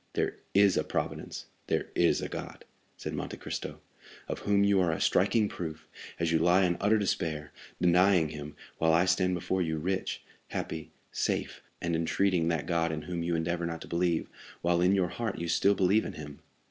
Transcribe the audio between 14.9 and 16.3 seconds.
your heart you still believe in